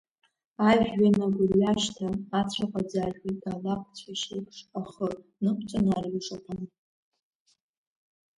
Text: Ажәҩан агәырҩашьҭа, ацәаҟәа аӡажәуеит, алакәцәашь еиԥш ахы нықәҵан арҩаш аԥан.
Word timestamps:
Ажәҩан 0.69 1.17
агәырҩашьҭа, 1.25 2.07
ацәаҟәа 2.39 2.81
аӡажәуеит, 2.85 3.41
алакәцәашь 3.51 4.25
еиԥш 4.35 4.57
ахы 4.81 5.07
нықәҵан 5.43 5.85
арҩаш 5.97 6.27
аԥан. 6.35 6.61